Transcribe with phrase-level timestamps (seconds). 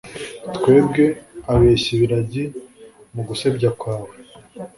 [0.55, 1.05] twebwe
[1.51, 2.43] abeshya ibiragi
[3.13, 4.13] mugusebya kwawe